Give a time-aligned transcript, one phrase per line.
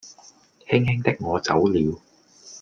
[0.65, 2.01] 輕輕的我走了